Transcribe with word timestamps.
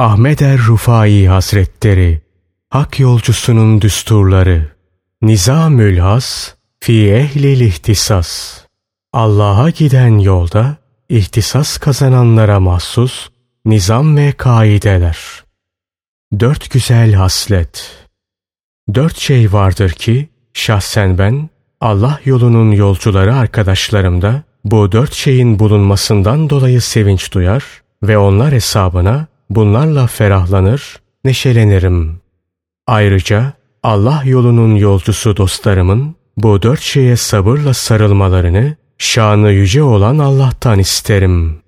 Ahmet 0.00 0.42
er 0.42 0.58
Rufai 0.58 1.28
Hazretleri 1.28 2.20
Hak 2.70 3.00
yolcusunun 3.00 3.80
düsturları 3.80 4.72
Nizamül 5.22 5.98
Has 5.98 6.54
Fi 6.80 7.10
ehlil 7.12 7.60
ihtisas 7.60 8.60
Allah'a 9.12 9.70
giden 9.70 10.18
yolda 10.18 10.76
ihtisas 11.08 11.78
kazananlara 11.78 12.60
mahsus 12.60 13.28
nizam 13.64 14.16
ve 14.16 14.32
kaideler. 14.32 15.18
Dört 16.40 16.70
güzel 16.70 17.12
haslet. 17.12 18.06
Dört 18.94 19.18
şey 19.18 19.52
vardır 19.52 19.90
ki 19.90 20.28
şahsen 20.54 21.18
ben 21.18 21.50
Allah 21.80 22.20
yolunun 22.24 22.72
yolcuları 22.72 23.34
arkadaşlarımda 23.34 24.42
bu 24.64 24.92
dört 24.92 25.12
şeyin 25.12 25.58
bulunmasından 25.58 26.50
dolayı 26.50 26.80
sevinç 26.80 27.32
duyar 27.32 27.64
ve 28.02 28.18
onlar 28.18 28.52
hesabına 28.52 29.29
bunlarla 29.50 30.06
ferahlanır, 30.06 30.96
neşelenirim. 31.24 32.20
Ayrıca 32.86 33.52
Allah 33.82 34.22
yolunun 34.24 34.74
yolcusu 34.74 35.36
dostlarımın 35.36 36.14
bu 36.36 36.62
dört 36.62 36.80
şeye 36.80 37.16
sabırla 37.16 37.74
sarılmalarını 37.74 38.76
şanı 38.98 39.50
yüce 39.50 39.82
olan 39.82 40.18
Allah'tan 40.18 40.78
isterim. 40.78 41.62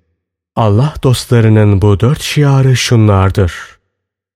Allah 0.55 0.93
dostlarının 1.03 1.81
bu 1.81 1.99
dört 1.99 2.21
şiarı 2.21 2.75
şunlardır. 2.75 3.53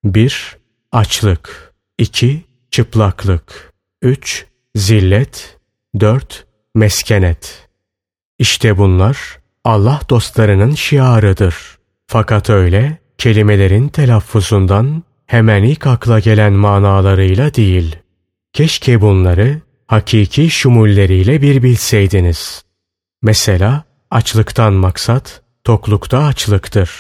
1- 0.06 0.56
Açlık 0.92 1.74
2- 2.00 2.40
Çıplaklık 2.72 3.74
3- 4.04 4.46
Zillet 4.76 5.58
4- 5.96 6.44
Meskenet 6.76 7.68
İşte 8.40 8.78
bunlar 8.78 9.40
Allah 9.64 10.02
dostlarının 10.10 10.76
şiarıdır. 10.76 11.78
Fakat 12.08 12.50
öyle 12.50 12.98
kelimelerin 13.18 13.88
telaffuzundan 13.88 15.04
hemen 15.26 15.64
ilk 15.64 15.88
akla 15.88 16.20
gelen 16.20 16.54
manalarıyla 16.54 17.54
değil. 17.54 17.96
Keşke 18.54 19.02
bunları 19.02 19.62
hakiki 19.88 20.50
şumulleriyle 20.50 21.42
bir 21.42 21.64
bilseydiniz. 21.64 22.64
Mesela 23.22 23.84
açlıktan 24.12 24.74
maksat 24.74 25.42
toklukta 25.64 26.24
açlıktır. 26.24 26.92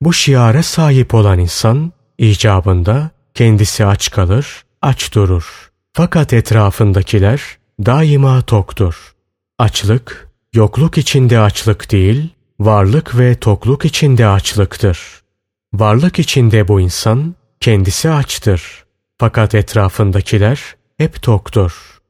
Bu 0.00 0.12
şiara 0.12 0.62
sahip 0.62 1.14
olan 1.14 1.38
insan 1.38 1.92
icabında 2.18 3.10
kendisi 3.34 3.86
aç 3.86 4.10
kalır, 4.10 4.64
aç 4.82 5.14
durur. 5.14 5.70
Fakat 5.92 6.32
etrafındakiler 6.32 7.42
daima 7.86 8.42
toktur. 8.42 9.12
Açlık, 9.58 10.28
yokluk 10.54 10.98
içinde 10.98 11.40
açlık 11.40 11.92
değil, 11.92 12.28
varlık 12.60 13.18
ve 13.18 13.34
tokluk 13.34 13.84
içinde 13.84 14.26
açlıktır. 14.26 15.25
Varlık 15.74 16.18
içinde 16.18 16.68
bu 16.68 16.80
insan 16.80 17.34
kendisi 17.60 18.10
açtır. 18.10 18.84
Fakat 19.18 19.54
etrafındakiler 19.54 20.60
hep 20.98 21.22
toktur. 21.22 22.00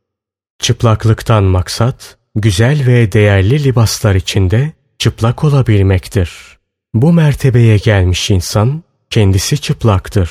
Çıplaklıktan 0.59 1.45
maksat, 1.45 2.17
güzel 2.35 2.87
ve 2.87 3.13
değerli 3.13 3.65
libaslar 3.65 4.15
içinde 4.15 4.73
çıplak 4.99 5.45
olabilmektir. 5.45 6.59
Bu 6.95 7.13
mertebeye 7.13 7.77
gelmiş 7.77 8.31
insan 8.31 8.83
kendisi 9.11 9.59
çıplaktır. 9.59 10.31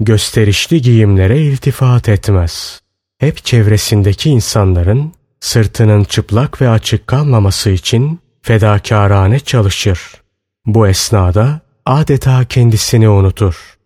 Gösterişli 0.00 0.82
giyimlere 0.82 1.40
iltifat 1.40 2.08
etmez. 2.08 2.80
Hep 3.18 3.44
çevresindeki 3.44 4.30
insanların 4.30 5.12
sırtının 5.40 6.04
çıplak 6.04 6.60
ve 6.62 6.68
açık 6.68 7.06
kalmaması 7.06 7.70
için 7.70 8.20
fedakarane 8.42 9.40
çalışır. 9.40 10.00
Bu 10.66 10.88
esnada 10.88 11.60
adeta 11.88 12.44
kendisini 12.44 13.08
unutur. 13.08 13.78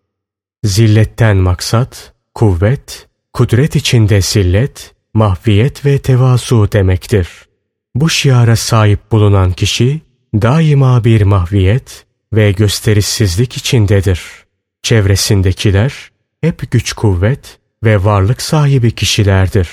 Zilletten 0.63 1.37
maksat, 1.37 2.13
kuvvet, 2.35 3.07
kudret 3.33 3.75
içinde 3.75 4.21
zillet, 4.21 4.95
mahviyet 5.13 5.85
ve 5.85 5.97
tevazu 5.97 6.71
demektir. 6.71 7.27
Bu 7.95 8.09
şiara 8.09 8.55
sahip 8.55 9.11
bulunan 9.11 9.51
kişi 9.51 10.01
daima 10.33 11.03
bir 11.03 11.21
mahviyet 11.21 12.05
ve 12.33 12.51
gösterişsizlik 12.51 13.57
içindedir. 13.57 14.21
Çevresindekiler 14.81 16.11
hep 16.41 16.71
güç 16.71 16.93
kuvvet 16.93 17.59
ve 17.83 18.03
varlık 18.03 18.41
sahibi 18.41 18.91
kişilerdir. 18.91 19.69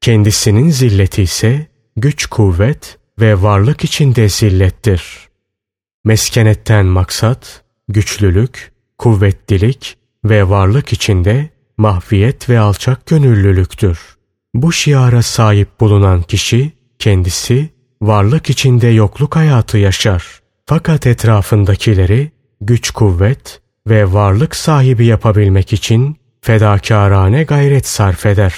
Kendisinin 0.00 0.70
zilleti 0.70 1.22
ise 1.22 1.66
güç 1.96 2.26
kuvvet 2.26 2.98
ve 3.20 3.42
varlık 3.42 3.84
içinde 3.84 4.28
zillettir. 4.28 5.28
Meskenetten 6.04 6.86
maksat 6.86 7.65
güçlülük, 7.88 8.72
kuvvetlilik 8.98 9.96
ve 10.24 10.48
varlık 10.48 10.92
içinde 10.92 11.50
mahviyet 11.76 12.48
ve 12.48 12.58
alçak 12.58 13.06
gönüllülüktür. 13.06 14.16
Bu 14.54 14.72
şiara 14.72 15.22
sahip 15.22 15.80
bulunan 15.80 16.22
kişi 16.22 16.72
kendisi 16.98 17.70
varlık 18.02 18.50
içinde 18.50 18.86
yokluk 18.86 19.36
hayatı 19.36 19.78
yaşar. 19.78 20.40
Fakat 20.66 21.06
etrafındakileri 21.06 22.30
güç 22.60 22.90
kuvvet 22.90 23.60
ve 23.88 24.12
varlık 24.12 24.56
sahibi 24.56 25.06
yapabilmek 25.06 25.72
için 25.72 26.16
fedakarane 26.40 27.42
gayret 27.42 27.86
sarf 27.86 28.26
eder. 28.26 28.54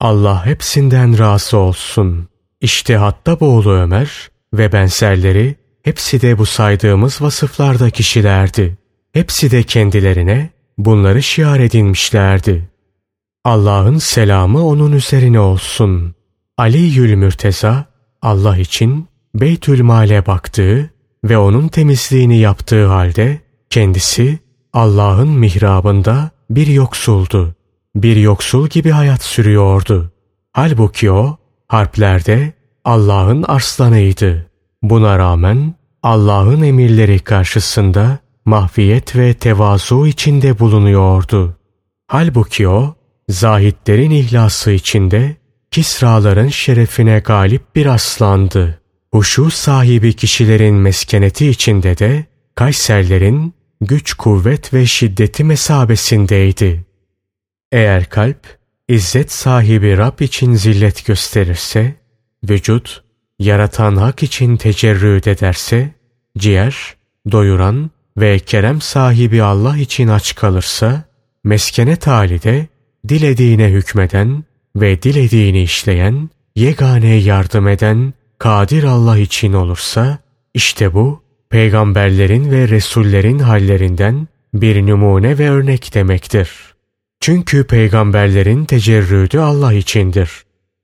Allah 0.00 0.46
hepsinden 0.46 1.18
razı 1.18 1.56
olsun. 1.56 2.28
İşte 2.60 2.96
hatta 2.96 3.40
boğulu 3.40 3.72
Ömer 3.72 4.30
ve 4.54 4.72
benzerleri 4.72 5.56
hepsi 5.82 6.22
de 6.22 6.38
bu 6.38 6.46
saydığımız 6.46 7.22
vasıflarda 7.22 7.90
kişilerdi. 7.90 8.78
Hepsi 9.12 9.50
de 9.50 9.62
kendilerine 9.62 10.50
bunları 10.78 11.22
şiar 11.22 11.60
edinmişlerdi. 11.60 12.70
Allah'ın 13.44 13.98
selamı 13.98 14.66
onun 14.66 14.92
üzerine 14.92 15.40
olsun. 15.40 16.14
Ali 16.58 16.78
Yül 16.78 17.14
Mürteza 17.14 17.84
Allah 18.22 18.56
için 18.56 19.08
Beytül 19.34 19.82
Mal'e 19.82 20.26
baktığı 20.26 20.90
ve 21.24 21.38
onun 21.38 21.68
temizliğini 21.68 22.38
yaptığı 22.38 22.86
halde 22.86 23.40
kendisi 23.70 24.38
Allah'ın 24.72 25.28
mihrabında 25.28 26.30
bir 26.50 26.66
yoksuldu. 26.66 27.54
Bir 27.94 28.16
yoksul 28.16 28.68
gibi 28.68 28.90
hayat 28.90 29.22
sürüyordu. 29.22 30.12
Halbuki 30.52 31.10
o 31.10 31.36
harplerde 31.68 32.52
Allah'ın 32.84 33.42
arslanıydı. 33.42 34.49
Buna 34.82 35.18
rağmen 35.18 35.74
Allah'ın 36.02 36.62
emirleri 36.62 37.18
karşısında 37.18 38.18
mahviyet 38.44 39.16
ve 39.16 39.34
tevazu 39.34 40.06
içinde 40.06 40.58
bulunuyordu. 40.58 41.56
Halbuki 42.06 42.68
o 42.68 42.94
zahitlerin 43.28 44.10
ihlası 44.10 44.70
içinde 44.70 45.36
Kisraların 45.70 46.48
şerefine 46.48 47.18
galip 47.18 47.76
bir 47.76 47.86
aslandı. 47.86 48.80
Huşu 49.12 49.50
sahibi 49.50 50.12
kişilerin 50.12 50.74
meskeneti 50.74 51.48
içinde 51.48 51.98
de 51.98 52.24
Kayserlerin 52.54 53.54
güç, 53.80 54.14
kuvvet 54.14 54.74
ve 54.74 54.86
şiddeti 54.86 55.44
mesabesindeydi. 55.44 56.84
Eğer 57.72 58.08
kalp, 58.08 58.58
izzet 58.88 59.32
sahibi 59.32 59.96
Rab 59.98 60.20
için 60.20 60.54
zillet 60.54 61.06
gösterirse, 61.06 61.94
vücut, 62.48 63.04
yaratan 63.40 63.96
hak 63.96 64.22
için 64.22 64.56
tecerrüt 64.56 65.26
ederse, 65.26 65.90
ciğer, 66.38 66.94
doyuran 67.32 67.90
ve 68.16 68.38
kerem 68.38 68.80
sahibi 68.80 69.42
Allah 69.42 69.76
için 69.76 70.08
aç 70.08 70.34
kalırsa, 70.34 71.04
meskenet 71.44 72.06
hali 72.06 72.42
de 72.42 72.66
dilediğine 73.08 73.68
hükmeden, 73.68 74.44
ve 74.76 75.02
dilediğini 75.02 75.62
işleyen, 75.62 76.30
yegane 76.56 77.14
yardım 77.14 77.68
eden, 77.68 78.14
kadir 78.38 78.84
Allah 78.84 79.18
için 79.18 79.52
olursa, 79.52 80.18
işte 80.54 80.94
bu, 80.94 81.22
peygamberlerin 81.50 82.50
ve 82.50 82.68
resullerin 82.68 83.38
hallerinden 83.38 84.28
bir 84.54 84.86
numune 84.86 85.38
ve 85.38 85.50
örnek 85.50 85.94
demektir. 85.94 86.50
Çünkü 87.20 87.64
peygamberlerin 87.64 88.64
tecerrüdü 88.64 89.38
Allah 89.38 89.72
içindir. 89.72 90.30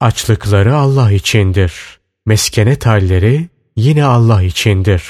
Açlıkları 0.00 0.76
Allah 0.76 1.12
içindir. 1.12 1.95
Meskenet 2.26 2.86
halleri 2.86 3.48
yine 3.76 4.04
Allah 4.04 4.42
içindir. 4.42 5.02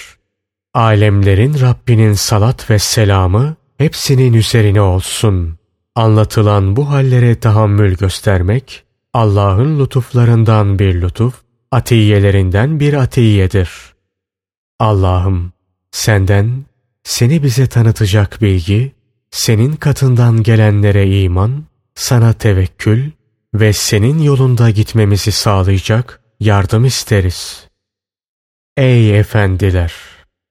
Alemlerin 0.74 1.60
Rabbinin 1.60 2.12
salat 2.12 2.70
ve 2.70 2.78
selamı 2.78 3.56
hepsinin 3.78 4.32
üzerine 4.32 4.80
olsun. 4.80 5.58
Anlatılan 5.94 6.76
bu 6.76 6.90
hallere 6.90 7.40
tahammül 7.40 7.96
göstermek, 7.96 8.84
Allah'ın 9.12 9.80
lütuflarından 9.80 10.78
bir 10.78 11.00
lütuf, 11.00 11.34
atiyelerinden 11.70 12.80
bir 12.80 12.94
atiyedir. 12.94 13.70
Allah'ım, 14.78 15.52
senden, 15.90 16.64
seni 17.04 17.42
bize 17.42 17.66
tanıtacak 17.66 18.42
bilgi, 18.42 18.92
senin 19.30 19.72
katından 19.72 20.42
gelenlere 20.42 21.20
iman, 21.22 21.64
sana 21.94 22.32
tevekkül 22.32 23.10
ve 23.54 23.72
senin 23.72 24.18
yolunda 24.18 24.70
gitmemizi 24.70 25.32
sağlayacak 25.32 26.25
yardım 26.40 26.84
isteriz. 26.84 27.68
Ey 28.76 29.18
efendiler! 29.18 29.92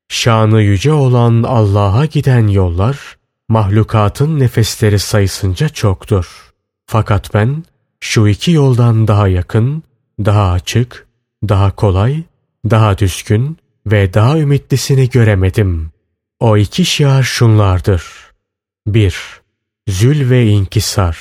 Şanı 0.10 0.62
yüce 0.62 0.94
olan 0.94 1.44
Allah'a 1.44 2.06
giden 2.06 2.48
yollar, 2.48 3.18
mahlukatın 3.50 4.40
nefesleri 4.40 5.00
sayısınca 5.00 5.70
çoktur. 5.70 6.54
Fakat 6.86 7.34
ben 7.34 7.64
şu 8.00 8.28
iki 8.28 8.52
yoldan 8.52 9.08
daha 9.08 9.28
yakın, 9.28 9.84
daha 10.20 10.52
açık, 10.52 11.08
daha 11.50 11.76
kolay, 11.76 12.24
daha 12.70 12.98
düzgün 12.98 13.58
ve 13.86 14.14
daha 14.14 14.40
ümitlisini 14.40 15.10
göremedim. 15.10 15.92
O 16.40 16.58
iki 16.58 16.86
şiar 16.86 17.24
şunlardır. 17.24 18.04
1. 18.88 19.16
Zül 19.88 20.30
ve 20.30 20.48
inkisar. 20.48 21.18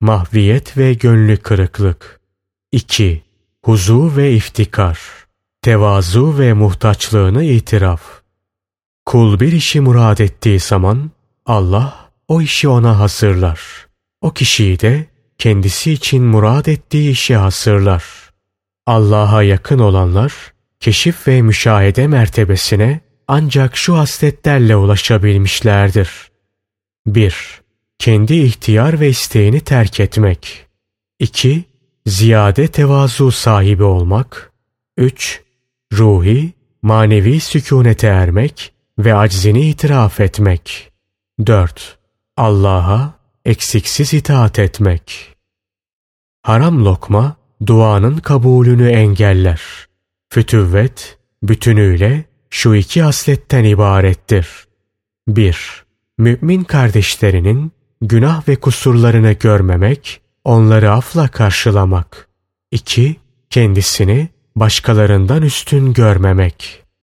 Mahviyet 0.00 0.76
ve 0.76 0.94
gönlü 0.94 1.36
kırıklık. 1.36 2.20
2. 2.72 3.23
Huzu 3.64 4.16
ve 4.16 4.32
iftikar. 4.32 4.98
Tevazu 5.62 6.38
ve 6.38 6.52
muhtaçlığını 6.52 7.44
itiraf. 7.44 8.02
Kul 9.06 9.40
bir 9.40 9.52
işi 9.52 9.80
murad 9.80 10.18
ettiği 10.18 10.60
zaman 10.60 11.10
Allah 11.46 12.10
o 12.28 12.42
işi 12.42 12.68
ona 12.68 12.98
hazırlar. 12.98 13.60
O 14.20 14.32
kişiyi 14.32 14.80
de 14.80 15.06
kendisi 15.38 15.92
için 15.92 16.24
murad 16.24 16.66
ettiği 16.66 17.10
işi 17.10 17.36
hasırlar. 17.36 18.04
Allah'a 18.86 19.42
yakın 19.42 19.78
olanlar 19.78 20.32
keşif 20.80 21.28
ve 21.28 21.42
müşahede 21.42 22.06
mertebesine 22.06 23.00
ancak 23.28 23.76
şu 23.76 23.96
hasletlerle 23.98 24.76
ulaşabilmişlerdir. 24.76 26.10
1. 27.06 27.60
Kendi 27.98 28.34
ihtiyar 28.34 29.00
ve 29.00 29.08
isteğini 29.08 29.60
terk 29.60 30.00
etmek. 30.00 30.66
2. 31.18 31.73
Ziyade 32.06 32.68
tevazu 32.68 33.30
sahibi 33.30 33.82
olmak. 33.82 34.52
3. 34.96 35.42
Ruhi, 35.92 36.52
manevi 36.82 37.40
sükunete 37.40 38.06
ermek 38.06 38.72
ve 38.98 39.14
aczini 39.14 39.68
itiraf 39.68 40.20
etmek. 40.20 40.92
4. 41.46 41.98
Allah'a 42.36 43.14
eksiksiz 43.44 44.14
itaat 44.14 44.58
etmek. 44.58 45.34
Haram 46.42 46.84
lokma 46.84 47.36
duanın 47.66 48.18
kabulünü 48.18 48.88
engeller. 48.88 49.62
Fütüvvet 50.28 51.18
bütünüyle 51.42 52.24
şu 52.50 52.74
iki 52.74 53.02
hasletten 53.02 53.64
ibarettir. 53.64 54.48
1. 55.28 55.84
Mümin 56.18 56.64
kardeşlerinin 56.64 57.72
günah 58.02 58.48
ve 58.48 58.56
kusurlarını 58.56 59.32
görmemek, 59.32 60.20
onları 60.44 60.92
afla 60.92 61.28
karşılamak. 61.28 62.28
2. 62.70 63.16
Kendisini 63.50 64.28
başkalarından 64.56 65.42
üstün 65.42 65.92
görmemek. 65.92 66.83